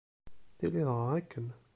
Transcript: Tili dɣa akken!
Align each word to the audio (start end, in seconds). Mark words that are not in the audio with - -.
Tili 0.57 0.81
dɣa 0.87 1.05
akken! 1.19 1.47